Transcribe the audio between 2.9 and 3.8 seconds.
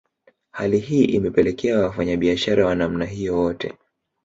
hiyo wote